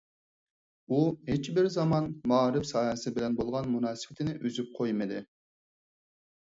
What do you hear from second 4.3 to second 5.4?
ئۈزۈپ قويمىدى.